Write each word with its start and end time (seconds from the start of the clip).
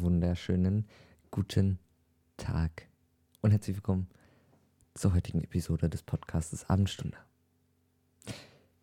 wunderschönen 0.00 0.86
guten 1.30 1.78
Tag 2.36 2.86
und 3.40 3.50
herzlich 3.50 3.76
willkommen 3.76 4.08
zur 4.94 5.12
heutigen 5.12 5.42
Episode 5.42 5.88
des 5.88 6.02
Podcasts 6.02 6.68
Abendstunde. 6.70 7.16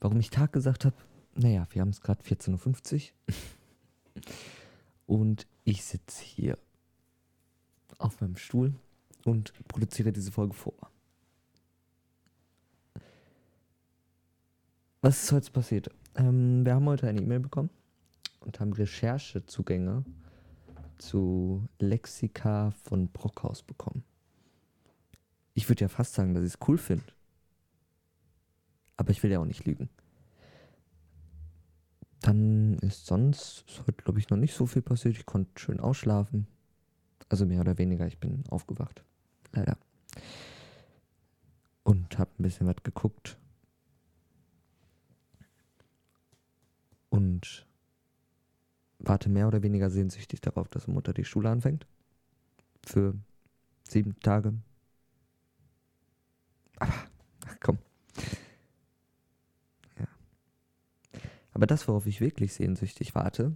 Warum 0.02 0.20
ich 0.20 0.30
Tag 0.30 0.52
gesagt 0.52 0.84
habe? 0.84 0.96
Naja, 1.36 1.68
wir 1.72 1.82
haben 1.82 1.90
es 1.90 2.02
gerade 2.02 2.22
14.50 2.24 3.12
Uhr 3.28 3.36
und 5.06 5.48
ich 5.64 5.86
sitze 5.86 6.22
hier 6.22 6.58
auf 7.98 8.20
meinem 8.20 8.36
Stuhl 8.36 8.74
und 9.24 9.54
produziere 9.68 10.12
diese 10.12 10.32
Folge 10.32 10.54
vor. 10.54 10.76
Was 15.02 15.24
ist 15.24 15.32
heute 15.32 15.52
passiert? 15.52 15.90
Ähm, 16.16 16.66
wir 16.66 16.76
haben 16.76 16.88
heute 16.88 17.08
eine 17.08 17.22
E-Mail 17.22 17.40
bekommen 17.40 17.70
und 18.42 18.60
haben 18.60 18.74
Recherchezugänge 18.74 20.04
zu 20.98 21.68
Lexika 21.80 22.72
von 22.72 23.08
Brockhaus 23.10 23.64
bekommen. 23.64 24.04
Ich 25.54 25.70
würde 25.70 25.82
ja 25.82 25.88
fast 25.88 26.14
sagen, 26.14 26.34
dass 26.34 26.44
ich 26.44 26.54
es 26.54 26.68
cool 26.68 26.78
finde. 26.78 27.06
Aber 28.98 29.12
ich 29.12 29.24
will 29.24 29.32
ja 29.32 29.40
auch 29.40 29.46
nicht 29.46 29.66
lügen. 29.66 29.90
Dann 32.22 32.80
ist 32.80 33.06
sonst 33.06 33.66
ist 33.68 33.82
heute, 33.82 34.04
glaube 34.04 34.20
ich, 34.20 34.30
noch 34.30 34.38
nicht 34.38 34.54
so 34.54 34.66
viel 34.66 34.82
passiert. 34.82 35.18
Ich 35.18 35.26
konnte 35.26 35.60
schön 35.60 35.80
ausschlafen. 35.80 36.48
Also 37.30 37.46
mehr 37.46 37.62
oder 37.62 37.78
weniger, 37.78 38.08
ich 38.08 38.20
bin 38.20 38.44
aufgewacht. 38.50 39.04
Leider. 39.52 39.78
Und 41.84 42.18
habe 42.18 42.32
ein 42.40 42.44
bisschen 42.44 42.68
was 42.68 42.78
geguckt. 42.84 43.38
Und 47.10 47.68
warte 49.08 49.30
mehr 49.30 49.48
oder 49.48 49.64
weniger 49.64 49.90
sehnsüchtig 49.90 50.42
darauf, 50.42 50.68
dass 50.68 50.88
Mutter 50.88 51.14
die 51.14 51.26
Schule 51.26 51.50
anfängt. 51.50 51.88
Für 52.86 53.16
sieben 53.84 54.20
Tage. 54.20 54.54
Aber, 56.78 56.94
ach 57.48 57.58
komm. 57.62 57.78
Ja. 60.00 60.08
Aber 61.54 61.68
das, 61.68 61.88
worauf 61.88 62.06
ich 62.06 62.22
wirklich 62.22 62.54
sehnsüchtig 62.54 63.16
warte, 63.16 63.56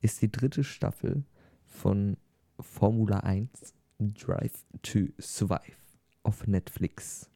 ist 0.00 0.22
die 0.22 0.30
dritte 0.30 0.64
Staffel 0.64 1.24
von 1.66 2.16
Formula 2.60 3.20
1 3.20 3.74
Drive 3.98 4.64
to 4.82 5.08
Survive 5.18 5.76
auf 6.22 6.46
Netflix. 6.46 7.28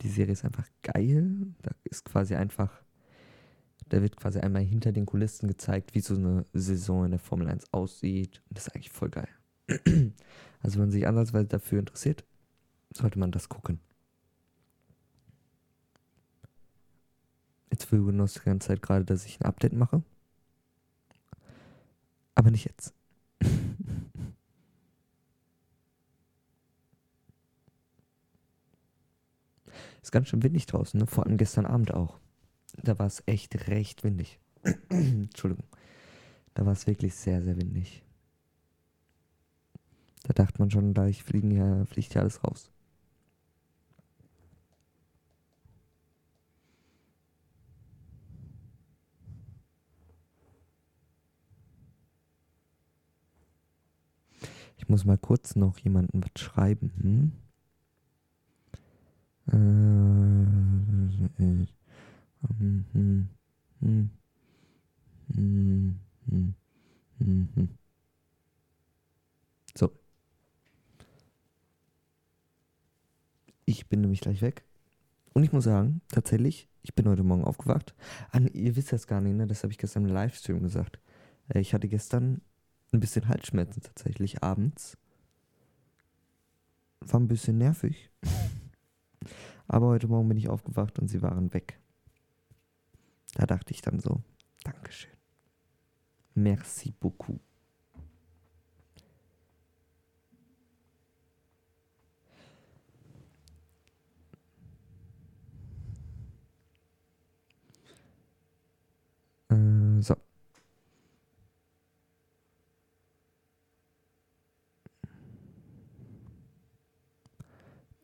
Die 0.00 0.08
Serie 0.08 0.32
ist 0.32 0.44
einfach 0.44 0.68
geil. 0.82 1.54
Da 1.62 1.72
ist 1.84 2.04
quasi 2.04 2.36
einfach 2.36 2.82
da 3.88 4.02
wird 4.02 4.16
quasi 4.16 4.38
einmal 4.40 4.62
hinter 4.62 4.92
den 4.92 5.06
Kulissen 5.06 5.48
gezeigt, 5.48 5.94
wie 5.94 6.00
so 6.00 6.14
eine 6.14 6.44
Saison 6.52 7.04
in 7.04 7.10
der 7.12 7.20
Formel 7.20 7.48
1 7.48 7.72
aussieht. 7.72 8.42
Und 8.48 8.58
das 8.58 8.66
ist 8.66 8.74
eigentlich 8.74 8.90
voll 8.90 9.10
geil. 9.10 9.28
also 10.60 10.74
wenn 10.74 10.86
man 10.86 10.90
sich 10.90 11.06
andersweise 11.06 11.46
dafür 11.46 11.78
interessiert, 11.80 12.24
sollte 12.94 13.18
man 13.18 13.32
das 13.32 13.48
gucken. 13.48 13.80
Jetzt 17.70 17.90
will 17.92 18.06
Windows 18.06 18.34
die 18.34 18.40
ganze 18.40 18.68
Zeit 18.68 18.82
gerade, 18.82 19.04
dass 19.04 19.26
ich 19.26 19.40
ein 19.40 19.46
Update 19.46 19.72
mache. 19.72 20.02
Aber 22.34 22.50
nicht 22.50 22.64
jetzt. 22.64 22.94
ist 30.02 30.12
ganz 30.12 30.28
schön 30.28 30.42
windig 30.42 30.66
draußen, 30.66 30.98
ne? 30.98 31.06
vor 31.06 31.26
allem 31.26 31.36
gestern 31.36 31.66
Abend 31.66 31.92
auch 31.92 32.18
da 32.82 32.98
war 32.98 33.06
es 33.06 33.22
echt 33.26 33.68
recht 33.68 34.04
windig. 34.04 34.38
Entschuldigung. 34.88 35.66
Da 36.54 36.66
war 36.66 36.72
es 36.72 36.86
wirklich 36.86 37.14
sehr, 37.14 37.42
sehr 37.42 37.56
windig. 37.56 38.02
Da 40.24 40.32
dachte 40.32 40.60
man 40.60 40.70
schon, 40.70 40.94
gleich 40.94 41.22
fliegen 41.22 41.50
ja, 41.50 41.84
fliegt 41.86 42.14
ja 42.14 42.20
alles 42.22 42.42
raus. 42.44 42.70
Ich 54.76 54.88
muss 54.88 55.04
mal 55.04 55.18
kurz 55.18 55.54
noch 55.54 55.78
jemanden 55.78 56.22
was 56.22 56.40
schreiben. 56.42 56.92
Hm? 57.00 57.32
So. 69.74 69.92
Ich 73.64 73.88
bin 73.88 74.00
nämlich 74.00 74.20
gleich 74.20 74.42
weg. 74.42 74.64
Und 75.34 75.44
ich 75.44 75.52
muss 75.52 75.64
sagen, 75.64 76.00
tatsächlich, 76.08 76.68
ich 76.82 76.94
bin 76.94 77.08
heute 77.08 77.22
Morgen 77.22 77.44
aufgewacht. 77.44 77.94
Ah, 78.32 78.40
ihr 78.52 78.74
wisst 78.74 78.92
das 78.92 79.06
gar 79.06 79.20
nicht, 79.20 79.36
ne? 79.36 79.46
Das 79.46 79.62
habe 79.62 79.72
ich 79.72 79.78
gestern 79.78 80.06
im 80.06 80.12
Livestream 80.12 80.60
gesagt. 80.62 80.98
Äh, 81.48 81.60
ich 81.60 81.74
hatte 81.74 81.88
gestern 81.88 82.40
ein 82.92 83.00
bisschen 83.00 83.28
Halsschmerzen 83.28 83.82
tatsächlich 83.82 84.42
abends. 84.42 84.96
War 87.00 87.20
ein 87.20 87.28
bisschen 87.28 87.58
nervig. 87.58 88.10
Aber 89.68 89.88
heute 89.88 90.08
Morgen 90.08 90.28
bin 90.28 90.38
ich 90.38 90.48
aufgewacht 90.48 90.98
und 90.98 91.08
sie 91.08 91.22
waren 91.22 91.52
weg. 91.52 91.78
Da 93.38 93.46
dachte 93.46 93.72
ich 93.72 93.80
dann 93.82 94.00
so, 94.00 94.20
Dankeschön. 94.64 95.12
Merci 96.34 96.92
beaucoup. 96.98 97.40
Äh, 109.50 110.02
so. 110.02 110.16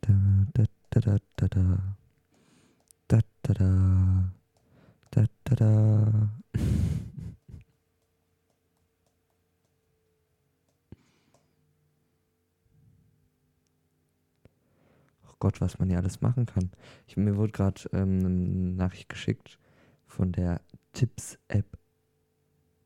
Da, 0.01 0.13
da, 0.55 0.65
da, 0.91 1.01
da, 1.01 1.19
da, 1.37 1.49
da. 1.49 1.97
Da, 3.09 3.19
da, 3.43 3.55
da. 3.55 4.31
Da, 5.11 5.27
da, 5.45 5.55
da. 5.55 6.31
Gott, 15.39 15.61
was 15.61 15.79
man 15.79 15.91
ja 15.91 15.99
alles 15.99 16.21
machen 16.21 16.47
kann. 16.47 16.71
Ich, 17.07 17.17
mir 17.17 17.37
wurde 17.37 17.53
gerade 17.53 17.83
ähm, 17.93 18.19
eine 18.19 18.29
Nachricht 18.29 19.09
geschickt 19.09 19.59
von 20.07 20.33
der 20.33 20.61
Tipps-App, 20.93 21.67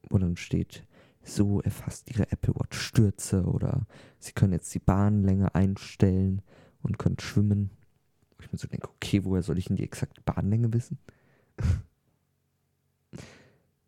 wo 0.08 0.18
dann 0.18 0.36
steht, 0.36 0.84
so 1.22 1.60
erfasst 1.60 2.10
Ihre 2.10 2.30
Apple 2.32 2.54
Watch 2.54 2.78
Stürze 2.78 3.44
oder 3.44 3.86
Sie 4.18 4.32
können 4.32 4.52
jetzt 4.52 4.74
die 4.74 4.78
Bahnlänge 4.78 5.54
einstellen 5.54 6.42
und 6.82 6.98
können 6.98 7.18
schwimmen. 7.18 7.70
Wo 8.36 8.44
ich 8.44 8.52
mir 8.52 8.58
so 8.58 8.68
denke, 8.68 8.88
okay, 8.88 9.24
woher 9.24 9.42
soll 9.42 9.58
ich 9.58 9.66
denn 9.66 9.76
die 9.76 9.84
exakte 9.84 10.22
Bahnlänge 10.22 10.72
wissen? 10.72 10.98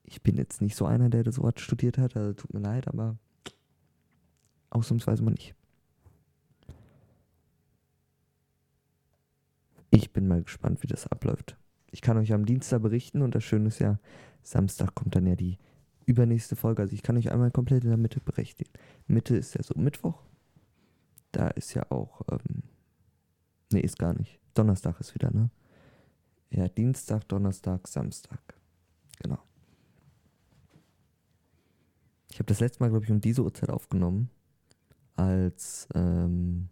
ich 0.04 0.22
bin 0.22 0.36
jetzt 0.36 0.60
nicht 0.60 0.76
so 0.76 0.86
einer, 0.86 1.08
der 1.08 1.22
das 1.22 1.38
Wort 1.38 1.60
studiert 1.60 1.98
hat, 1.98 2.16
also 2.16 2.32
tut 2.34 2.52
mir 2.52 2.60
leid, 2.60 2.88
aber 2.88 3.16
ausnahmsweise 4.70 5.22
mal 5.22 5.30
nicht. 5.30 5.54
Ich 9.90 10.12
bin 10.12 10.28
mal 10.28 10.42
gespannt, 10.42 10.82
wie 10.82 10.86
das 10.86 11.06
abläuft. 11.08 11.56
Ich 11.90 12.00
kann 12.00 12.16
euch 12.16 12.32
am 12.32 12.46
Dienstag 12.46 12.82
berichten 12.82 13.22
und 13.22 13.34
das 13.34 13.42
Schöne 13.42 13.68
ist 13.68 13.80
ja, 13.80 13.98
Samstag 14.42 14.94
kommt 14.94 15.16
dann 15.16 15.26
ja 15.26 15.34
die 15.34 15.58
übernächste 16.06 16.54
Folge. 16.56 16.82
Also 16.82 16.94
ich 16.94 17.02
kann 17.02 17.16
euch 17.16 17.32
einmal 17.32 17.50
komplett 17.50 17.82
in 17.82 17.90
der 17.90 17.98
Mitte 17.98 18.20
berechtigen. 18.20 18.70
Mitte 19.08 19.36
ist 19.36 19.54
ja 19.54 19.62
so 19.62 19.74
Mittwoch. 19.76 20.22
Da 21.32 21.48
ist 21.48 21.74
ja 21.74 21.90
auch, 21.90 22.22
ähm, 22.30 22.62
nee, 23.72 23.80
ist 23.80 23.98
gar 23.98 24.14
nicht. 24.14 24.38
Donnerstag 24.54 25.00
ist 25.00 25.14
wieder, 25.14 25.30
ne? 25.32 25.50
Ja, 26.50 26.68
Dienstag, 26.68 27.28
Donnerstag, 27.28 27.86
Samstag. 27.86 28.40
Genau. 29.22 29.38
Ich 32.30 32.38
habe 32.38 32.46
das 32.46 32.60
letzte 32.60 32.82
Mal, 32.82 32.90
glaube 32.90 33.04
ich, 33.04 33.10
um 33.10 33.20
diese 33.20 33.42
Uhrzeit 33.42 33.70
aufgenommen, 33.70 34.30
als 35.14 35.88
ähm, 35.94 36.68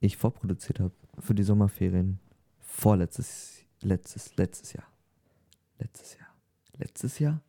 ich 0.00 0.16
vorproduziert 0.16 0.80
habe 0.80 0.92
für 1.20 1.34
die 1.34 1.42
Sommerferien. 1.42 2.18
Vorletztes, 2.60 3.64
letztes, 3.80 4.36
letztes 4.36 4.72
Jahr. 4.72 4.86
Letztes 5.78 6.16
Jahr. 6.18 6.28
Letztes 6.76 7.18
Jahr? 7.18 7.42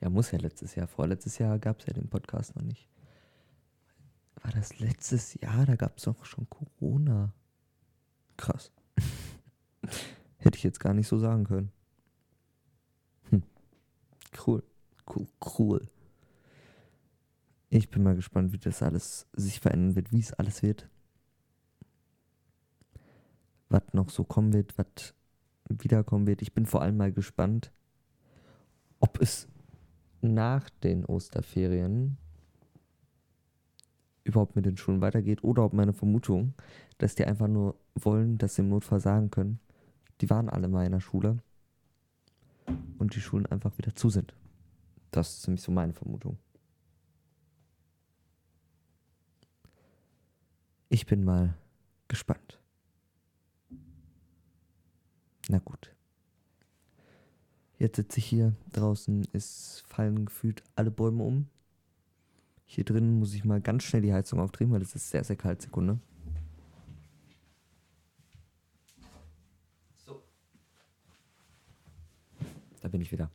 Ja, 0.00 0.08
muss 0.08 0.30
ja 0.30 0.38
letztes 0.38 0.74
Jahr. 0.74 0.86
Vorletztes 0.86 1.38
Jahr 1.38 1.58
gab 1.58 1.80
es 1.80 1.86
ja 1.86 1.92
den 1.92 2.08
Podcast 2.08 2.56
noch 2.56 2.62
nicht. 2.62 2.88
War 4.42 4.52
das 4.52 4.78
letztes 4.78 5.34
Jahr? 5.34 5.66
Da 5.66 5.76
gab 5.76 5.98
es 5.98 6.04
doch 6.04 6.24
schon 6.24 6.48
Corona. 6.48 7.34
Krass. 8.36 8.72
Hätte 10.38 10.56
ich 10.56 10.64
jetzt 10.64 10.80
gar 10.80 10.94
nicht 10.94 11.08
so 11.08 11.18
sagen 11.18 11.44
können. 11.44 11.72
Cool. 14.46 14.62
Cool, 15.06 15.26
cool. 15.58 15.88
Ich 17.68 17.90
bin 17.90 18.02
mal 18.02 18.14
gespannt, 18.16 18.52
wie 18.52 18.58
das 18.58 18.82
alles 18.82 19.26
sich 19.32 19.60
verändern 19.60 19.96
wird, 19.96 20.12
wie 20.12 20.20
es 20.20 20.32
alles 20.32 20.62
wird. 20.62 20.88
Was 23.70 23.82
noch 23.92 24.10
so 24.10 24.24
kommen 24.24 24.52
wird, 24.52 24.76
was 24.76 25.14
wiederkommen 25.68 26.26
wird. 26.26 26.42
Ich 26.42 26.52
bin 26.52 26.66
vor 26.66 26.82
allem 26.82 26.96
mal 26.96 27.12
gespannt, 27.12 27.72
ob 28.98 29.20
es 29.20 29.48
nach 30.20 30.68
den 30.82 31.04
Osterferien 31.06 32.18
überhaupt 34.24 34.56
mit 34.56 34.66
den 34.66 34.76
Schulen 34.76 35.00
weitergeht 35.00 35.42
oder 35.42 35.64
ob 35.64 35.72
meine 35.72 35.92
Vermutung, 35.92 36.54
dass 36.98 37.14
die 37.14 37.24
einfach 37.24 37.48
nur 37.48 37.76
wollen, 37.94 38.38
dass 38.38 38.56
sie 38.56 38.62
im 38.62 38.68
Notfall 38.68 39.00
sagen 39.00 39.30
können, 39.30 39.60
die 40.20 40.28
waren 40.28 40.48
alle 40.48 40.68
mal 40.68 40.84
in 40.84 40.92
der 40.92 41.00
Schule 41.00 41.38
und 42.98 43.14
die 43.14 43.20
Schulen 43.20 43.46
einfach 43.46 43.76
wieder 43.78 43.94
zu 43.94 44.10
sind. 44.10 44.34
Das 45.10 45.30
ist 45.30 45.42
ziemlich 45.42 45.62
so 45.62 45.72
meine 45.72 45.94
Vermutung. 45.94 46.38
Ich 50.88 51.06
bin 51.06 51.24
mal 51.24 51.54
gespannt. 52.08 52.59
Na 55.50 55.58
gut. 55.58 55.92
Jetzt 57.76 57.96
sitze 57.96 58.18
ich 58.18 58.26
hier 58.26 58.54
draußen, 58.72 59.26
es 59.32 59.82
fallen 59.88 60.26
gefühlt 60.26 60.62
alle 60.76 60.92
Bäume 60.92 61.24
um. 61.24 61.48
Hier 62.66 62.84
drin 62.84 63.18
muss 63.18 63.34
ich 63.34 63.44
mal 63.44 63.60
ganz 63.60 63.82
schnell 63.82 64.02
die 64.02 64.12
Heizung 64.12 64.38
aufdrehen, 64.38 64.70
weil 64.70 64.80
es 64.80 64.94
ist 64.94 65.10
sehr, 65.10 65.24
sehr 65.24 65.34
kalt. 65.34 65.60
Sekunde. 65.60 65.98
So. 69.96 70.22
Da 72.80 72.86
bin 72.86 73.00
ich 73.00 73.10
wieder. 73.10 73.28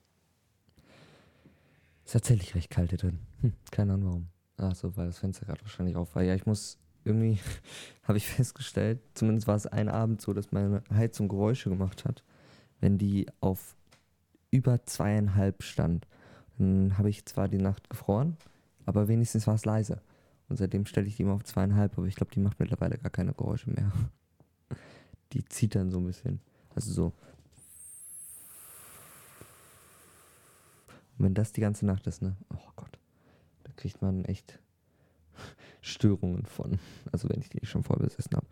Ist 2.06 2.14
tatsächlich 2.14 2.56
recht 2.56 2.70
kalt 2.70 2.92
hier 2.92 3.00
drin. 3.00 3.20
Hm, 3.42 3.52
keine 3.72 3.94
Ahnung 3.96 4.08
warum. 4.08 4.28
Ach 4.56 4.74
so, 4.74 4.96
weil 4.96 5.08
das 5.08 5.20
Fenster 5.20 5.46
gerade 5.46 5.62
wahrscheinlich 5.64 5.98
auf 5.98 6.16
war. 6.16 6.24
Ja, 6.24 6.34
ich 6.34 6.46
muss 6.46 6.78
irgendwie, 7.06 7.40
habe 8.04 8.18
ich 8.18 8.28
festgestellt, 8.28 9.00
zumindest 9.14 9.48
war 9.48 9.56
es 9.56 9.68
ein 9.68 9.90
Abend 9.90 10.22
so, 10.22 10.34
dass 10.34 10.52
meine 10.52 10.84
Heizung 10.94 11.28
Geräusche 11.28 11.70
gemacht 11.70 12.06
hat, 12.06 12.24
wenn 12.80 12.98
die 12.98 13.28
auf 13.40 13.76
über 14.52 14.86
zweieinhalb 14.86 15.64
stand. 15.64 16.08
Dann 16.58 16.98
habe 16.98 17.10
ich 17.10 17.26
zwar 17.26 17.48
die 17.48 17.58
Nacht 17.58 17.90
gefroren, 17.90 18.38
aber 18.86 19.08
wenigstens 19.08 19.48
war 19.48 19.56
es 19.56 19.66
leise. 19.66 20.02
Und 20.48 20.58
seitdem 20.58 20.86
stelle 20.86 21.08
ich 21.08 21.18
die 21.18 21.24
immer 21.24 21.34
auf 21.34 21.44
zweieinhalb, 21.44 21.98
aber 21.98 22.08
ich 22.08 22.16
glaube, 22.16 22.32
die 22.32 22.40
macht 22.40 22.60
mittlerweile 22.60 22.98
gar 22.98 23.10
keine 23.10 23.34
Geräusche 23.34 23.70
mehr. 23.70 23.92
Die 25.34 25.44
zieht 25.44 25.76
dann 25.76 25.92
so 25.92 25.98
ein 25.98 26.06
bisschen. 26.06 26.40
Also 26.76 26.94
so. 26.94 27.06
Und 31.18 31.26
wenn 31.26 31.34
das 31.34 31.52
die 31.52 31.62
ganze 31.62 31.86
Nacht 31.86 32.06
ist, 32.08 32.22
ne? 32.22 32.36
Oh 32.54 32.72
Gott. 32.76 33.00
Da 33.64 33.72
kriegt 33.76 34.02
man 34.02 34.24
echt 34.26 34.60
Störungen 35.86 36.46
von. 36.46 36.80
Also 37.12 37.30
wenn 37.30 37.40
ich 37.40 37.50
die 37.50 37.66
schon 37.66 37.84
voll 37.84 37.98
besessen 37.98 38.36
habe. 38.36 38.48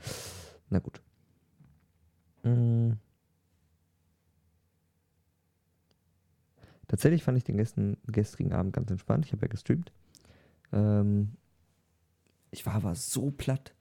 Na 0.70 0.80
gut. 0.80 1.02
Mhm. 2.44 2.98
Tatsächlich 6.88 7.24
fand 7.24 7.38
ich 7.38 7.44
den 7.44 7.58
gestern, 7.58 7.98
gestrigen 8.06 8.54
Abend 8.54 8.74
ganz 8.74 8.92
entspannt. 8.92 9.26
Ich 9.26 9.32
habe 9.32 9.44
ja 9.44 9.48
gestreamt. 9.48 9.92
Ähm, 10.72 11.38
ich 12.52 12.66
war 12.68 12.76
aber 12.76 12.94
so 12.94 13.32
platt. 13.32 13.74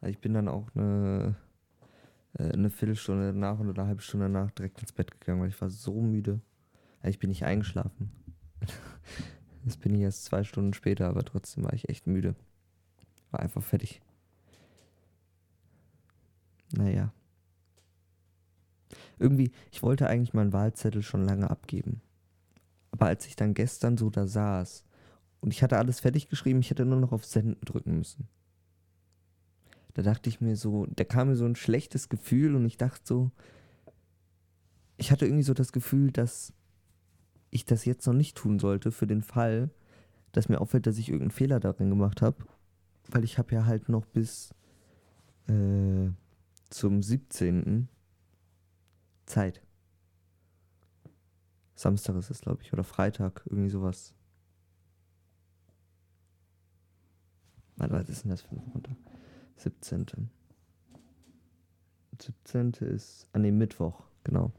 Also 0.00 0.10
ich 0.10 0.18
bin 0.18 0.34
dann 0.34 0.48
auch 0.48 0.68
eine, 0.74 1.34
äh, 2.38 2.52
eine 2.52 2.68
Viertelstunde 2.68 3.32
danach 3.32 3.58
oder 3.58 3.70
eine 3.70 3.88
halbe 3.88 4.02
Stunde 4.02 4.26
danach 4.26 4.50
direkt 4.50 4.80
ins 4.80 4.92
Bett 4.92 5.18
gegangen, 5.18 5.40
weil 5.40 5.48
ich 5.48 5.60
war 5.60 5.70
so 5.70 6.00
müde. 6.02 6.40
Also 7.00 7.10
ich 7.10 7.18
bin 7.18 7.30
nicht 7.30 7.44
eingeschlafen. 7.44 8.10
Das 9.64 9.76
bin 9.76 9.94
ich 9.94 10.00
erst 10.00 10.24
zwei 10.24 10.44
Stunden 10.44 10.72
später, 10.72 11.08
aber 11.08 11.22
trotzdem 11.24 11.64
war 11.64 11.74
ich 11.74 11.90
echt 11.90 12.06
müde. 12.06 12.34
War 13.30 13.40
einfach 13.40 13.62
fertig. 13.62 14.00
Naja. 16.72 17.12
Irgendwie, 19.18 19.50
ich 19.70 19.82
wollte 19.82 20.06
eigentlich 20.06 20.34
meinen 20.34 20.52
Wahlzettel 20.52 21.02
schon 21.02 21.24
lange 21.24 21.50
abgeben. 21.50 22.00
Aber 22.90 23.06
als 23.06 23.26
ich 23.26 23.36
dann 23.36 23.54
gestern 23.54 23.96
so 23.96 24.10
da 24.10 24.26
saß 24.26 24.84
und 25.40 25.52
ich 25.52 25.62
hatte 25.62 25.78
alles 25.78 26.00
fertig 26.00 26.28
geschrieben, 26.28 26.60
ich 26.60 26.70
hätte 26.70 26.84
nur 26.84 27.00
noch 27.00 27.12
auf 27.12 27.24
Senden 27.24 27.64
drücken 27.64 27.98
müssen. 27.98 28.28
Da 29.94 30.02
dachte 30.02 30.28
ich 30.28 30.40
mir 30.40 30.56
so, 30.56 30.86
da 30.86 31.04
kam 31.04 31.28
mir 31.28 31.36
so 31.36 31.44
ein 31.44 31.56
schlechtes 31.56 32.08
Gefühl 32.08 32.54
und 32.54 32.64
ich 32.64 32.76
dachte 32.76 33.00
so, 33.04 33.30
ich 34.96 35.10
hatte 35.10 35.26
irgendwie 35.26 35.42
so 35.44 35.54
das 35.54 35.72
Gefühl, 35.72 36.12
dass 36.12 36.52
ich 37.50 37.64
das 37.64 37.84
jetzt 37.84 38.06
noch 38.06 38.14
nicht 38.14 38.36
tun 38.36 38.58
sollte 38.58 38.92
für 38.92 39.06
den 39.06 39.22
Fall, 39.22 39.70
dass 40.32 40.48
mir 40.48 40.60
auffällt, 40.60 40.86
dass 40.86 40.98
ich 40.98 41.08
irgendeinen 41.08 41.30
Fehler 41.30 41.60
darin 41.60 41.90
gemacht 41.90 42.22
habe. 42.22 42.36
Weil 43.08 43.24
ich 43.24 43.38
habe 43.38 43.54
ja 43.54 43.64
halt 43.64 43.88
noch 43.88 44.04
bis 44.06 44.54
äh, 45.48 46.10
zum 46.70 47.02
17. 47.02 47.88
Zeit. 49.26 49.62
Samstag 51.74 52.16
ist 52.16 52.30
es, 52.30 52.40
glaube 52.40 52.62
ich, 52.62 52.72
oder 52.72 52.84
Freitag, 52.84 53.42
irgendwie 53.46 53.70
sowas. 53.70 54.14
Warte, 57.76 57.94
was 57.94 58.08
ist 58.08 58.24
denn 58.24 58.30
das 58.30 58.42
für 58.42 58.50
ein 58.50 58.62
Montag? 58.72 58.96
17. 59.56 60.30
17. 62.20 62.72
ist, 62.80 63.28
an 63.32 63.42
ah, 63.42 63.44
dem 63.44 63.58
Mittwoch, 63.58 64.02
genau. 64.24 64.52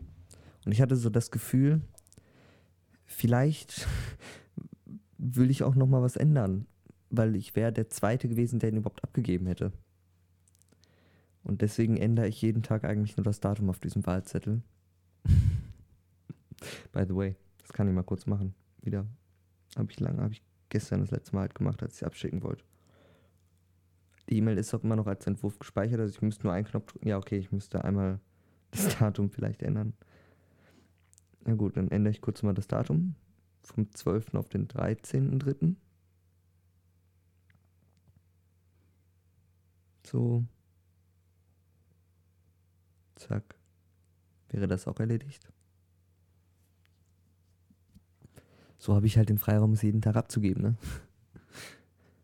Und 0.66 0.72
ich 0.72 0.82
hatte 0.82 0.96
so 0.96 1.10
das 1.10 1.30
Gefühl, 1.30 1.82
vielleicht 3.06 3.86
will 5.18 5.50
ich 5.50 5.64
auch 5.64 5.76
noch 5.76 5.88
mal 5.88 6.02
was 6.02 6.16
ändern, 6.16 6.68
weil 7.10 7.36
ich 7.36 7.56
wäre 7.56 7.72
der 7.72 7.90
Zweite 7.90 8.28
gewesen, 8.28 8.60
der 8.60 8.70
ihn 8.70 8.78
überhaupt 8.78 9.04
abgegeben 9.04 9.48
hätte. 9.48 9.72
Und 11.44 11.62
deswegen 11.62 11.98
ändere 11.98 12.28
ich 12.28 12.42
jeden 12.42 12.64
Tag 12.64 12.84
eigentlich 12.84 13.18
nur 13.18 13.24
das 13.24 13.40
Datum 13.40 13.70
auf 13.70 13.80
diesem 13.80 14.06
Wahlzettel. 14.06 14.62
By 16.92 17.06
the 17.08 17.16
way, 17.16 17.36
das 17.62 17.74
kann 17.74 17.88
ich 17.88 17.94
mal 17.94 18.04
kurz 18.04 18.26
machen. 18.26 18.54
Wieder. 18.82 19.06
Habe 19.76 19.92
ich 19.92 20.00
lange, 20.00 20.22
habe 20.22 20.34
ich 20.34 20.44
gestern 20.70 21.02
das 21.02 21.12
letzte 21.12 21.36
Mal 21.36 21.42
halt 21.42 21.56
gemacht, 21.56 21.82
als 21.82 21.98
ich 21.98 22.06
abschicken 22.06 22.44
wollte. 22.44 22.64
Die 24.30 24.38
E-Mail 24.38 24.58
ist 24.58 24.74
auch 24.74 24.84
immer 24.84 24.96
noch 24.96 25.08
als 25.08 25.26
Entwurf 25.26 25.58
gespeichert, 25.58 26.00
also 26.00 26.14
ich 26.14 26.22
müsste 26.22 26.44
nur 26.44 26.54
einen 26.54 26.66
Knopf 26.66 26.92
drücken. 26.92 27.08
Ja, 27.08 27.18
okay, 27.18 27.38
ich 27.38 27.52
müsste 27.52 27.84
einmal 27.84 28.20
das 28.72 28.98
Datum 29.00 29.32
vielleicht 29.32 29.64
ändern. 29.64 29.94
Na 31.46 31.56
gut, 31.56 31.78
dann 31.78 31.90
ändere 31.90 32.12
ich 32.12 32.22
kurz 32.22 32.44
mal 32.44 32.54
das 32.54 32.68
Datum. 32.68 33.16
Vom 33.64 33.92
12. 33.92 34.36
auf 34.36 34.50
den 34.50 34.68
13.3. 34.68 35.76
So. 40.10 40.44
Zack. 43.16 43.56
Wäre 44.50 44.68
das 44.68 44.88
auch 44.88 45.00
erledigt? 45.00 45.52
so 48.80 48.96
habe 48.96 49.06
ich 49.06 49.18
halt 49.18 49.30
den 49.30 49.38
Freiraum, 49.38 49.74
es 49.74 49.82
jeden 49.82 50.02
Tag 50.02 50.16
abzugeben, 50.16 50.64
ne? 50.64 50.76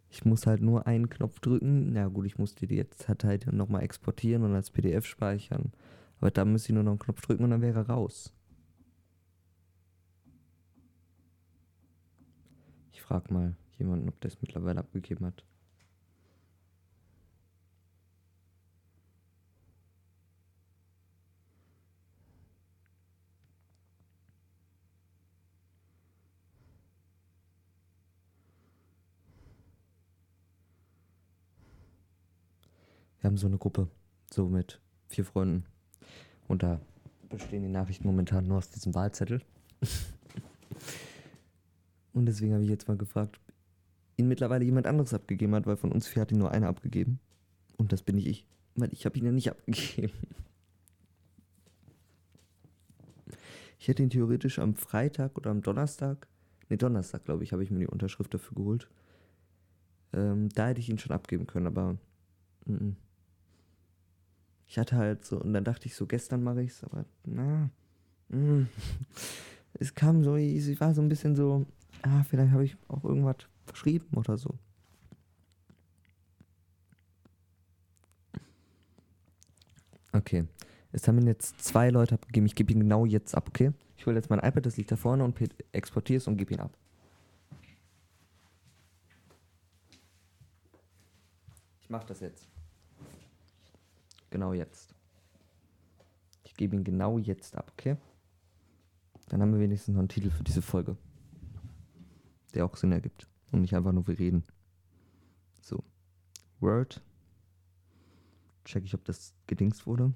Ich 0.09 0.23
muss 0.23 0.47
halt 0.47 0.61
nur 0.61 0.87
einen 0.87 1.09
Knopf 1.09 1.41
drücken. 1.41 1.91
Na 1.91 2.07
gut, 2.07 2.25
ich 2.25 2.37
musste 2.37 2.67
die 2.67 2.77
jetzt 2.77 3.09
Datei 3.09 3.37
dann 3.37 3.57
nochmal 3.57 3.83
exportieren 3.83 4.43
und 4.43 4.55
als 4.55 4.71
PDF 4.71 5.05
speichern. 5.05 5.73
Aber 6.21 6.31
da 6.31 6.45
müsste 6.45 6.69
ich 6.69 6.73
nur 6.75 6.83
noch 6.83 6.93
einen 6.93 6.99
Knopf 6.99 7.19
drücken 7.19 7.43
und 7.43 7.49
dann 7.49 7.61
wäre 7.61 7.87
raus. 7.87 8.33
Ich 12.93 13.01
frage 13.01 13.33
mal 13.33 13.57
jemanden, 13.77 14.07
ob 14.07 14.21
der 14.21 14.31
es 14.31 14.41
mittlerweile 14.41 14.79
abgegeben 14.79 15.25
hat. 15.25 15.43
Wir 33.25 33.29
haben 33.29 33.37
so 33.37 33.47
eine 33.47 33.57
Gruppe, 33.57 33.87
so 34.31 34.47
mit 34.47 34.79
vier 35.07 35.25
Freunden. 35.25 35.65
Und 36.47 36.61
da 36.61 36.79
bestehen 37.27 37.63
die 37.63 37.69
Nachrichten 37.69 38.05
momentan 38.05 38.45
nur 38.45 38.59
aus 38.59 38.69
diesem 38.69 38.93
Wahlzettel. 38.93 39.41
Und 42.13 42.27
deswegen 42.27 42.53
habe 42.53 42.61
ich 42.61 42.69
jetzt 42.69 42.87
mal 42.87 42.97
gefragt, 42.97 43.39
ob 43.43 43.53
ihn 44.17 44.27
mittlerweile 44.27 44.63
jemand 44.63 44.85
anderes 44.85 45.15
abgegeben 45.15 45.55
hat, 45.55 45.65
weil 45.65 45.75
von 45.75 45.91
uns 45.91 46.07
vier 46.07 46.21
hat 46.21 46.31
ihn 46.31 46.37
nur 46.37 46.51
einer 46.51 46.67
abgegeben. 46.67 47.19
Und 47.77 47.93
das 47.93 48.03
bin 48.03 48.17
nicht 48.17 48.27
ich, 48.27 48.45
weil 48.75 48.93
ich 48.93 49.07
habe 49.07 49.17
ihn 49.17 49.25
ja 49.25 49.31
nicht 49.31 49.49
abgegeben. 49.49 50.13
Ich 53.79 53.87
hätte 53.87 54.03
ihn 54.03 54.11
theoretisch 54.11 54.59
am 54.59 54.75
Freitag 54.75 55.35
oder 55.35 55.49
am 55.49 55.63
Donnerstag, 55.63 56.27
ne 56.69 56.77
Donnerstag 56.77 57.25
glaube 57.25 57.43
ich, 57.43 57.53
habe 57.53 57.63
ich 57.63 57.71
mir 57.71 57.79
die 57.79 57.87
Unterschrift 57.87 58.33
dafür 58.33 58.55
geholt. 58.55 58.87
Ähm, 60.13 60.49
da 60.49 60.67
hätte 60.67 60.79
ich 60.79 60.89
ihn 60.89 60.99
schon 60.99 61.11
abgeben 61.11 61.47
können, 61.47 61.67
aber 61.67 61.97
m 62.67 62.77
-m 62.77 62.95
ich 64.67 64.77
hatte 64.77 64.95
halt 64.97 65.25
so, 65.25 65.39
und 65.39 65.53
dann 65.53 65.63
dachte 65.63 65.87
ich 65.87 65.95
so, 65.95 66.05
gestern 66.05 66.43
mache 66.43 66.63
ich 66.63 66.71
es, 66.71 66.83
aber 66.83 67.05
na, 67.25 67.69
mh, 68.29 68.37
mm, 68.37 68.67
es 69.79 69.93
kam 69.93 70.23
so, 70.23 70.35
ich 70.35 70.79
war 70.79 70.93
so 70.93 71.01
ein 71.01 71.09
bisschen 71.09 71.35
so, 71.35 71.65
ah, 72.01 72.23
vielleicht 72.23 72.51
habe 72.51 72.63
ich 72.65 72.77
auch 72.87 73.03
irgendwas 73.03 73.37
verschrieben 73.65 74.17
oder 74.17 74.37
so. 74.37 74.55
Okay. 80.13 80.45
Es 80.91 81.09
haben 81.09 81.27
jetzt 81.27 81.61
zwei 81.61 81.89
Leute 81.89 82.15
abgegeben. 82.15 82.45
Ich 82.45 82.55
gebe 82.55 82.71
ihn 82.71 82.79
genau 82.79 83.05
jetzt 83.05 83.35
ab, 83.35 83.49
okay? 83.49 83.73
Ich 83.97 84.05
hole 84.05 84.15
jetzt 84.15 84.29
mein 84.29 84.39
iPad, 84.39 84.65
das 84.65 84.77
liegt 84.77 84.91
da 84.91 84.95
vorne 84.95 85.25
und 85.25 85.37
exportiere 85.73 86.17
es 86.17 86.27
und 86.27 86.37
gebe 86.37 86.53
ihn 86.53 86.61
ab. 86.61 86.71
Ich 91.81 91.89
mache 91.89 92.07
das 92.07 92.21
jetzt. 92.21 92.47
Genau 94.29 94.53
jetzt. 94.53 94.93
Ich 96.43 96.55
gebe 96.55 96.75
ihn 96.75 96.83
genau 96.83 97.17
jetzt 97.17 97.55
ab, 97.55 97.71
okay? 97.73 97.97
Dann 99.27 99.41
haben 99.41 99.53
wir 99.53 99.59
wenigstens 99.59 99.93
noch 99.93 99.99
einen 99.99 100.09
Titel 100.09 100.29
für 100.29 100.43
diese 100.43 100.61
Folge. 100.61 100.97
Der 102.53 102.65
auch 102.65 102.75
Sinn 102.75 102.91
ergibt. 102.91 103.27
Und 103.51 103.61
nicht 103.61 103.75
einfach 103.75 103.91
nur 103.91 104.07
wir 104.07 104.19
reden. 104.19 104.43
So. 105.61 105.83
Word. 106.59 107.01
Check 108.65 108.83
ich, 108.83 108.93
ob 108.93 109.05
das 109.05 109.33
gedingst 109.47 109.85
wurde. 109.85 110.13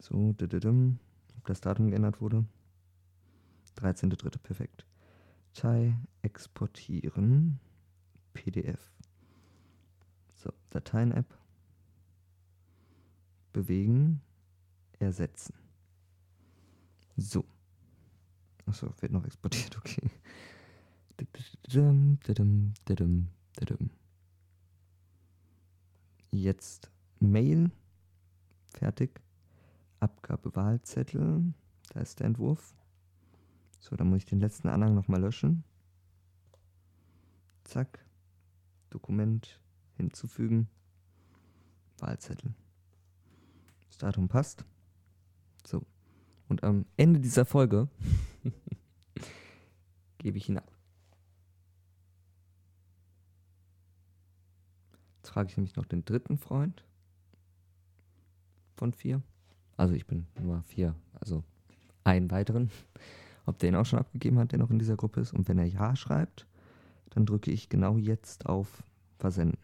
So, 0.00 0.34
ob 0.36 1.46
das 1.46 1.60
Datum 1.60 1.90
geändert 1.90 2.20
wurde. 2.20 2.44
13.3. 3.76 4.38
Perfekt. 4.38 4.86
Datei 5.54 5.96
exportieren. 6.22 7.60
PDF. 8.32 8.90
Dateien-App. 10.72 11.26
Bewegen. 13.52 14.22
Ersetzen. 14.98 15.54
So. 17.16 17.44
Achso, 18.66 18.92
wird 19.00 19.12
noch 19.12 19.24
exportiert, 19.24 19.76
okay. 19.76 20.10
Jetzt 26.30 26.90
Mail. 27.20 27.70
Fertig. 28.66 29.20
Abgabe 30.00 30.54
Wahlzettel. 30.56 31.52
Da 31.90 32.00
ist 32.00 32.20
der 32.20 32.26
Entwurf. 32.26 32.74
So, 33.80 33.96
dann 33.96 34.08
muss 34.08 34.18
ich 34.18 34.26
den 34.26 34.40
letzten 34.40 34.68
Anhang 34.68 34.94
nochmal 34.94 35.20
löschen. 35.20 35.64
Zack. 37.64 38.04
Dokument 38.90 39.61
hinzufügen. 39.96 40.68
Wahlzettel. 41.98 42.52
Das 43.88 43.98
Datum 43.98 44.28
passt. 44.28 44.64
So. 45.66 45.82
Und 46.48 46.64
am 46.64 46.86
Ende 46.96 47.20
dieser 47.20 47.44
Folge 47.44 47.88
gebe 50.18 50.38
ich 50.38 50.48
ihn 50.48 50.58
ab. 50.58 50.70
Jetzt 55.18 55.30
frage 55.30 55.50
ich 55.50 55.56
nämlich 55.56 55.76
noch 55.76 55.86
den 55.86 56.04
dritten 56.04 56.36
Freund 56.36 56.84
von 58.76 58.92
vier. 58.92 59.22
Also 59.76 59.94
ich 59.94 60.06
bin 60.06 60.26
nur 60.40 60.62
vier, 60.62 60.94
also 61.20 61.44
einen 62.04 62.30
weiteren. 62.30 62.70
Ob 63.46 63.58
der 63.58 63.70
ihn 63.70 63.76
auch 63.76 63.86
schon 63.86 63.98
abgegeben 63.98 64.38
hat, 64.38 64.52
der 64.52 64.58
noch 64.58 64.70
in 64.70 64.78
dieser 64.78 64.96
Gruppe 64.96 65.20
ist. 65.20 65.32
Und 65.32 65.48
wenn 65.48 65.58
er 65.58 65.66
Ja 65.66 65.96
schreibt, 65.96 66.46
dann 67.10 67.26
drücke 67.26 67.50
ich 67.50 67.68
genau 67.68 67.96
jetzt 67.96 68.46
auf 68.46 68.82
Versenden. 69.18 69.58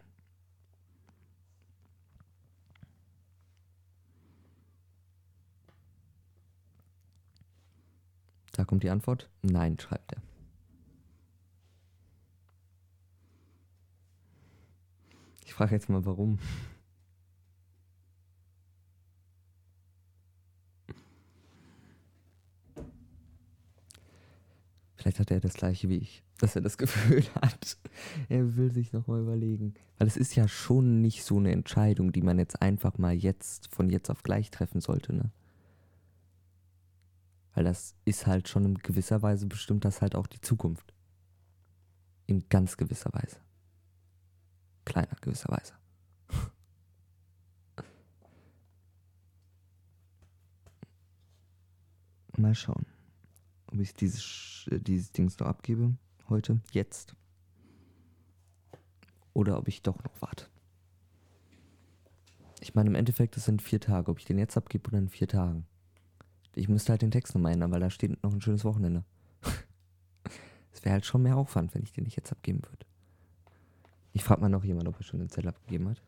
Da 8.59 8.65
kommt 8.65 8.83
die 8.83 8.89
Antwort. 8.89 9.29
Nein, 9.41 9.79
schreibt 9.79 10.11
er. 10.11 10.21
Ich 15.45 15.53
frage 15.53 15.75
jetzt 15.75 15.87
mal, 15.87 16.03
warum. 16.03 16.39
Vielleicht 24.97 25.19
hat 25.19 25.31
er 25.31 25.39
das 25.39 25.53
gleiche 25.53 25.87
wie 25.87 25.95
ich, 25.95 26.25
dass 26.39 26.57
er 26.57 26.61
das 26.61 26.77
Gefühl 26.77 27.23
hat, 27.35 27.77
er 28.27 28.57
will 28.57 28.73
sich 28.73 28.91
nochmal 28.91 29.21
überlegen. 29.21 29.75
Weil 29.97 30.07
es 30.07 30.17
ist 30.17 30.35
ja 30.35 30.49
schon 30.49 30.99
nicht 30.99 31.23
so 31.23 31.37
eine 31.37 31.53
Entscheidung, 31.53 32.11
die 32.11 32.21
man 32.21 32.37
jetzt 32.37 32.61
einfach 32.61 32.97
mal 32.97 33.13
jetzt, 33.13 33.73
von 33.73 33.89
jetzt 33.89 34.09
auf 34.09 34.21
gleich 34.23 34.51
treffen 34.51 34.81
sollte, 34.81 35.13
ne? 35.13 35.31
Weil 37.59 37.65
das 37.65 37.93
ist 38.05 38.25
halt 38.25 38.47
schon 38.47 38.63
in 38.63 38.75
gewisser 38.75 39.21
Weise 39.21 39.45
bestimmt 39.45 39.83
das 39.83 40.01
halt 40.01 40.15
auch 40.15 40.27
die 40.27 40.39
Zukunft. 40.39 40.93
In 42.25 42.47
ganz 42.47 42.77
gewisser 42.77 43.11
Weise. 43.11 43.35
Kleiner 44.85 45.17
gewisser 45.19 45.49
Weise. 45.49 45.73
Mal 52.37 52.55
schauen 52.55 52.85
ob 53.67 53.81
ich 53.81 53.93
dieses, 53.93 54.65
äh, 54.71 54.79
dieses 54.79 55.11
Dings 55.11 55.37
noch 55.39 55.47
abgebe. 55.47 55.97
Heute, 56.29 56.61
jetzt. 56.71 57.13
Oder 59.33 59.57
ob 59.57 59.67
ich 59.67 59.81
doch 59.81 60.01
noch 60.01 60.21
warte. 60.21 60.47
Ich 62.61 62.73
meine, 62.73 62.89
im 62.89 62.95
Endeffekt, 62.95 63.35
das 63.35 63.43
sind 63.43 63.61
vier 63.61 63.81
Tage. 63.81 64.11
Ob 64.11 64.17
ich 64.17 64.23
den 64.23 64.39
jetzt 64.39 64.55
abgebe 64.55 64.87
oder 64.87 64.99
in 64.99 65.09
vier 65.09 65.27
Tagen. 65.27 65.67
Ich 66.59 66.67
müsste 66.67 66.91
halt 66.91 67.01
den 67.01 67.11
Text 67.11 67.33
nochmal 67.33 67.53
ändern, 67.53 67.71
weil 67.71 67.79
da 67.79 67.89
steht 67.89 68.21
noch 68.21 68.33
ein 68.33 68.41
schönes 68.41 68.65
Wochenende. 68.65 69.05
Es 70.71 70.85
wäre 70.85 70.93
halt 70.93 71.05
schon 71.05 71.23
mehr 71.23 71.35
Aufwand, 71.35 71.73
wenn 71.73 71.83
ich 71.83 71.91
den 71.91 72.03
nicht 72.03 72.15
jetzt 72.15 72.31
abgeben 72.31 72.61
würde. 72.63 72.85
Ich 74.13 74.23
frage 74.23 74.41
mal 74.41 74.49
noch 74.49 74.63
jemand, 74.63 74.87
ob 74.87 74.97
er 74.97 75.03
schon 75.03 75.19
den 75.19 75.29
Zettel 75.29 75.49
abgegeben 75.49 75.89
hat. 75.89 76.01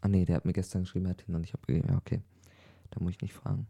Ah 0.00 0.08
nee, 0.08 0.24
der 0.24 0.36
hat 0.36 0.44
mir 0.44 0.52
gestern 0.52 0.82
geschrieben, 0.82 1.06
er 1.06 1.10
hat 1.10 1.28
ihn 1.28 1.32
noch 1.32 1.40
nicht 1.40 1.54
abgegeben. 1.54 1.88
Ja, 1.88 1.96
okay. 1.96 2.22
Da 2.90 3.00
muss 3.00 3.12
ich 3.12 3.20
nicht 3.20 3.34
fragen. 3.34 3.66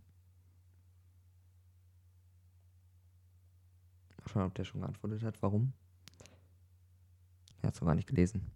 Mal 4.19 4.29
schauen, 4.29 4.47
ob 4.47 4.55
der 4.55 4.65
schon 4.65 4.81
geantwortet 4.81 5.23
hat. 5.23 5.43
Warum? 5.43 5.73
Er 7.63 7.69
hat 7.69 7.75
es 7.75 7.81
gar 7.81 7.95
nicht 7.95 8.09
gelesen. 8.09 8.51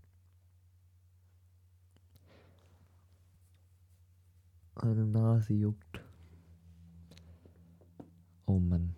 Eine 4.76 5.04
Nase 5.04 5.52
juckt. 5.52 6.07
Oh 8.48 8.58
Mann. 8.58 8.94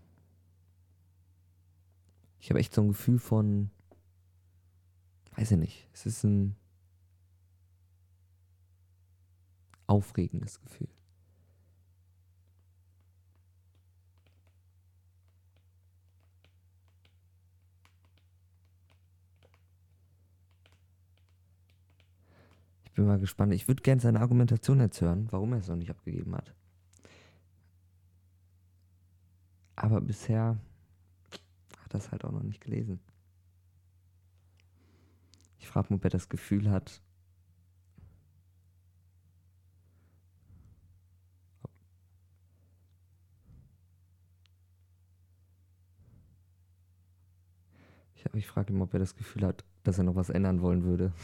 Ich 2.39 2.51
habe 2.51 2.61
echt 2.61 2.73
so 2.73 2.83
ein 2.83 2.89
Gefühl 2.89 3.19
von. 3.19 3.71
Weiß 5.35 5.51
ich 5.51 5.59
nicht. 5.59 5.89
Es 5.93 6.07
ist 6.07 6.23
ein 6.23 6.55
aufregendes 9.89 10.61
Gefühl. 10.61 10.87
Ich 22.85 22.93
bin 22.93 23.05
mal 23.05 23.19
gespannt. 23.19 23.53
Ich 23.53 23.67
würde 23.67 23.83
gerne 23.83 24.01
seine 24.01 24.21
Argumentation 24.21 24.79
jetzt 24.79 25.01
hören, 25.01 25.27
warum 25.33 25.53
er 25.55 25.59
es 25.59 25.67
noch 25.67 25.75
nicht 25.75 25.91
abgegeben 25.91 26.37
hat. 26.37 26.55
Aber 29.83 30.03
bisher 30.03 30.59
hat 31.83 31.95
er 31.95 32.01
es 32.01 32.13
halt 32.13 32.27
auch 32.27 32.33
noch 32.33 32.43
nicht 32.43 32.61
gelesen. 32.61 33.01
Ich 35.59 35.69
frage 35.69 35.87
mich, 35.89 36.01
ob 36.01 36.05
er 36.05 36.11
das 36.11 36.29
Gefühl 36.29 36.71
hat, 36.71 37.01
Ich, 48.15 48.35
ich 48.35 48.47
frage 48.47 48.75
ihn, 48.75 48.83
ob 48.83 48.93
er 48.93 49.01
das 49.01 49.17
Gefühl 49.17 49.47
hat, 49.47 49.65
dass 49.83 49.97
er 49.97 50.05
noch 50.05 50.15
was 50.15 50.29
ändern 50.29 50.61
wollen 50.61 50.83
würde. 50.85 51.15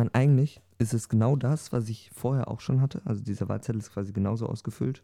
Meine, 0.00 0.14
eigentlich 0.14 0.62
ist 0.78 0.94
es 0.94 1.10
genau 1.10 1.36
das, 1.36 1.72
was 1.72 1.90
ich 1.90 2.10
vorher 2.14 2.48
auch 2.48 2.60
schon 2.60 2.80
hatte. 2.80 3.02
Also 3.04 3.22
dieser 3.22 3.50
Wahlzettel 3.50 3.80
ist 3.80 3.92
quasi 3.92 4.14
genauso 4.14 4.46
ausgefüllt, 4.46 5.02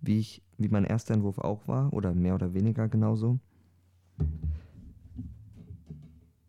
wie 0.00 0.18
ich, 0.18 0.42
wie 0.56 0.68
mein 0.70 0.84
erster 0.84 1.12
Entwurf 1.12 1.38
auch 1.38 1.68
war, 1.68 1.92
oder 1.92 2.14
mehr 2.14 2.34
oder 2.34 2.54
weniger 2.54 2.88
genauso. 2.88 3.38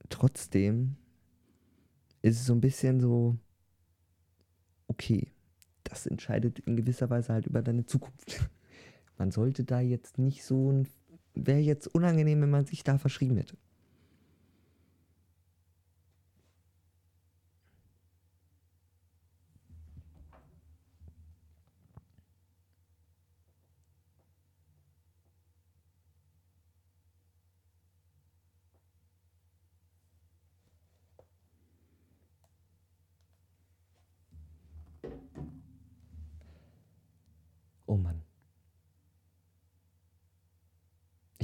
Trotzdem 0.09 0.95
ist 2.21 2.39
es 2.39 2.45
so 2.45 2.53
ein 2.53 2.61
bisschen 2.61 3.01
so, 3.01 3.35
okay, 4.87 5.27
das 5.83 6.07
entscheidet 6.07 6.59
in 6.59 6.77
gewisser 6.77 7.09
Weise 7.09 7.33
halt 7.33 7.45
über 7.45 7.61
deine 7.61 7.85
Zukunft. 7.85 8.49
Man 9.17 9.31
sollte 9.31 9.65
da 9.65 9.81
jetzt 9.81 10.17
nicht 10.17 10.45
so 10.45 10.71
ein, 10.71 10.87
wäre 11.33 11.59
jetzt 11.59 11.87
unangenehm, 11.87 12.41
wenn 12.41 12.49
man 12.49 12.65
sich 12.65 12.85
da 12.85 12.97
verschrieben 12.97 13.35
hätte. 13.35 13.57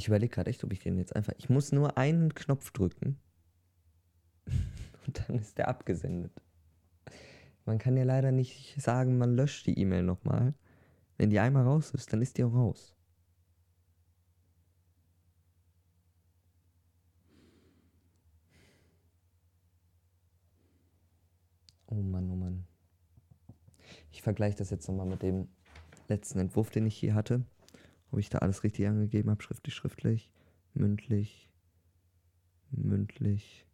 Ich 0.01 0.08
überlege 0.08 0.34
gerade 0.34 0.50
echt, 0.50 0.63
ob 0.63 0.74
ich 0.74 0.79
den 0.79 0.98
jetzt 0.98 1.15
einfach. 1.15 1.34
Ich 1.38 1.48
muss 1.48 1.72
nur 1.72 1.96
einen 1.96 2.34
Knopf 2.34 2.72
drücken. 2.72 3.20
Und 5.05 5.20
dann 5.20 5.38
ist 5.38 5.60
der 5.60 5.67
abgesendet. 5.67 6.31
Man 7.65 7.77
kann 7.77 7.96
ja 7.96 8.03
leider 8.03 8.31
nicht 8.31 8.81
sagen, 8.81 9.20
man 9.20 9.36
löscht 9.36 9.67
die 9.67 9.77
E-Mail 9.77 10.01
nochmal. 10.01 10.55
Wenn 11.17 11.29
die 11.29 11.38
einmal 11.38 11.65
raus 11.65 11.91
ist, 11.91 12.12
dann 12.12 12.24
ist 12.24 12.39
die 12.39 12.43
auch 12.43 12.51
raus. 12.51 12.96
Oh 21.86 22.01
Mann, 22.01 22.27
oh 22.31 22.36
Mann. 22.36 22.65
Ich 24.10 24.24
vergleiche 24.24 24.58
das 24.58 24.72
jetzt 24.72 24.88
nochmal 24.88 25.05
mit 25.05 25.22
dem 25.22 25.48
letzten 26.08 26.39
Entwurf, 26.39 26.72
den 26.72 26.88
ich 26.88 26.98
hier 26.98 27.13
hatte. 27.13 27.46
Ob 28.11 28.19
ich 28.19 28.29
da 28.29 28.39
alles 28.39 28.63
richtig 28.63 28.87
angegeben 28.87 29.29
habe, 29.29 29.41
schriftlich, 29.41 29.73
schriftlich, 29.73 30.29
mündlich, 30.73 31.49
mündlich, 32.71 33.65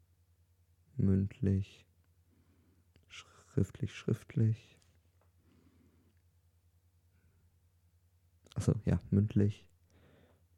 mündlich, 0.96 1.86
schriftlich, 3.10 3.96
schriftlich. 3.96 4.78
Achso, 8.56 8.74
ja, 8.86 9.00
mündlich, 9.12 9.66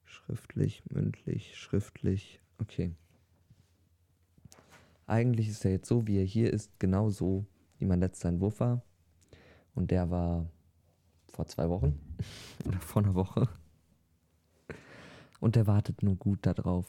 schriftlich, 0.05 0.83
mündlich, 0.89 1.57
schriftlich. 1.57 2.41
Okay. 2.59 2.93
Eigentlich 5.05 5.49
ist 5.49 5.65
er 5.65 5.71
jetzt 5.71 5.87
so, 5.87 6.05
wie 6.07 6.17
er 6.17 6.25
hier 6.25 6.53
ist, 6.53 6.79
genau 6.79 7.09
so, 7.09 7.45
wie 7.77 7.85
mein 7.85 7.99
letzter 7.99 8.29
Entwurf 8.29 8.59
war. 8.59 8.83
Und 9.73 9.91
der 9.91 10.09
war 10.09 10.49
vor 11.27 11.47
zwei 11.47 11.69
Wochen 11.69 11.99
oder 12.65 12.79
vor 12.81 13.01
einer 13.01 13.15
Woche. 13.15 13.49
Und 15.39 15.55
er 15.55 15.67
wartet 15.67 16.03
nur 16.03 16.15
gut 16.15 16.45
darauf, 16.45 16.85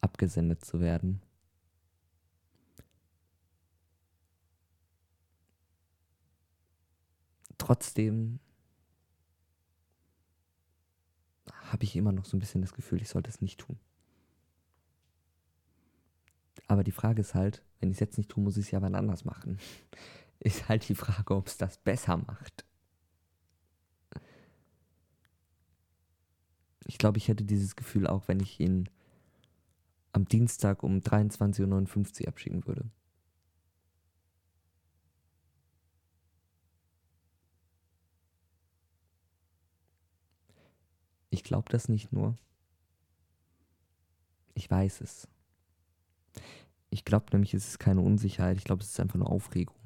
abgesendet 0.00 0.64
zu 0.64 0.80
werden. 0.80 1.22
Trotzdem 7.58 8.40
habe 11.70 11.84
ich 11.84 11.96
immer 11.96 12.12
noch 12.12 12.26
so 12.26 12.36
ein 12.36 12.40
bisschen 12.40 12.60
das 12.60 12.74
Gefühl, 12.74 13.00
ich 13.00 13.08
sollte 13.08 13.30
es 13.30 13.40
nicht 13.40 13.58
tun. 13.58 13.78
Aber 16.66 16.84
die 16.84 16.92
Frage 16.92 17.20
ist 17.20 17.34
halt, 17.34 17.62
wenn 17.80 17.90
ich 17.90 17.96
es 17.96 18.00
jetzt 18.00 18.18
nicht 18.18 18.30
tue, 18.30 18.42
muss 18.42 18.56
ich 18.56 18.66
es 18.66 18.70
ja 18.70 18.82
wann 18.82 18.94
anders 18.94 19.24
machen. 19.24 19.58
Ist 20.40 20.68
halt 20.68 20.88
die 20.88 20.94
Frage, 20.94 21.34
ob 21.34 21.46
es 21.46 21.56
das 21.56 21.78
besser 21.78 22.18
macht. 22.18 22.66
Ich 26.84 26.98
glaube, 26.98 27.18
ich 27.18 27.28
hätte 27.28 27.44
dieses 27.44 27.76
Gefühl 27.76 28.06
auch, 28.06 28.28
wenn 28.28 28.40
ich 28.40 28.60
ihn 28.60 28.88
am 30.12 30.26
Dienstag 30.26 30.82
um 30.82 30.98
23.59 30.98 32.22
Uhr 32.22 32.28
abschicken 32.28 32.66
würde. 32.66 32.84
Ich 41.30 41.42
glaube 41.42 41.68
das 41.70 41.88
nicht 41.88 42.12
nur. 42.12 42.38
Ich 44.54 44.70
weiß 44.70 45.00
es. 45.00 45.26
Ich 46.90 47.04
glaube 47.04 47.26
nämlich, 47.32 47.54
es 47.54 47.66
ist 47.66 47.78
keine 47.80 48.02
Unsicherheit. 48.02 48.56
Ich 48.56 48.64
glaube, 48.64 48.82
es 48.82 48.90
ist 48.90 49.00
einfach 49.00 49.18
nur 49.18 49.30
Aufregung. 49.30 49.83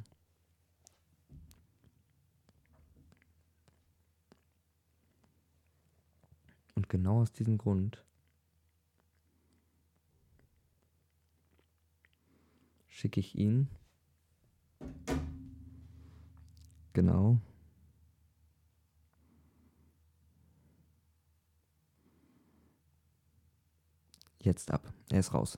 Genau 6.89 7.21
aus 7.21 7.33
diesem 7.33 7.59
Grund 7.59 8.05
schicke 12.89 13.21
ich 13.21 13.37
ihn 13.37 13.69
genau 16.93 17.41
jetzt 24.41 24.71
ab. 24.73 24.93
Er 25.11 25.21
ist 25.21 25.33
raus. 25.35 25.57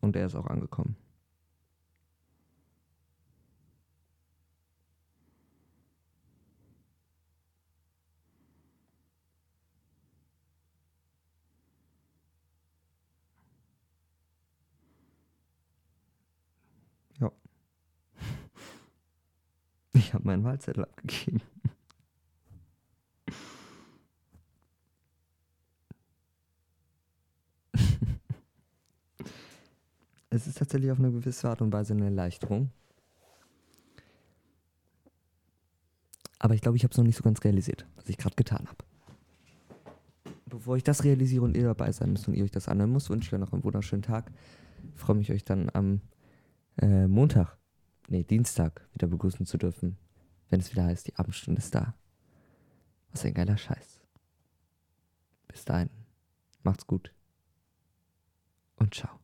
Und 0.00 0.16
er 0.16 0.26
ist 0.26 0.34
auch 0.34 0.46
angekommen. 0.46 0.96
Ja. 17.20 17.30
Ich 19.92 20.14
habe 20.14 20.19
meinen 20.30 20.44
Wahlzettel 20.44 20.84
abgegeben. 20.84 21.42
es 30.30 30.46
ist 30.46 30.58
tatsächlich 30.58 30.92
auf 30.92 30.98
eine 30.98 31.10
gewisse 31.10 31.48
Art 31.48 31.60
und 31.62 31.72
Weise 31.72 31.94
eine 31.94 32.04
Erleichterung. 32.04 32.70
Aber 36.38 36.54
ich 36.54 36.60
glaube, 36.62 36.76
ich 36.76 36.84
habe 36.84 36.92
es 36.92 36.96
noch 36.96 37.04
nicht 37.04 37.16
so 37.16 37.24
ganz 37.24 37.42
realisiert, 37.44 37.86
was 37.96 38.08
ich 38.08 38.16
gerade 38.16 38.36
getan 38.36 38.66
habe. 38.66 38.78
Bevor 40.46 40.76
ich 40.76 40.84
das 40.84 41.04
realisiere 41.04 41.44
und 41.44 41.56
ihr 41.56 41.64
dabei 41.64 41.92
sein 41.92 42.12
müsst 42.12 42.28
und 42.28 42.34
ihr 42.34 42.44
euch 42.44 42.50
das 42.50 42.68
anhören 42.68 42.92
müsst, 42.92 43.10
wünsche 43.10 43.26
ich 43.28 43.32
euch 43.34 43.40
noch 43.40 43.52
einen 43.52 43.62
wunderschönen 43.62 44.02
Tag. 44.02 44.30
Freue 44.94 45.16
mich, 45.16 45.30
euch 45.30 45.44
dann 45.44 45.68
am 45.74 46.00
äh, 46.80 47.06
Montag, 47.06 47.58
nee, 48.08 48.22
Dienstag 48.24 48.88
wieder 48.92 49.06
begrüßen 49.06 49.44
zu 49.44 49.58
dürfen, 49.58 49.98
wenn 50.50 50.60
es 50.60 50.70
wieder 50.70 50.84
heißt, 50.84 51.06
die 51.06 51.16
Abendstunde 51.16 51.60
ist 51.60 51.74
da. 51.74 51.94
Was 53.10 53.24
ein 53.24 53.34
geiler 53.34 53.56
Scheiß. 53.56 54.00
Bis 55.48 55.64
dahin, 55.64 55.90
macht's 56.62 56.86
gut 56.86 57.12
und 58.76 58.94
ciao. 58.94 59.18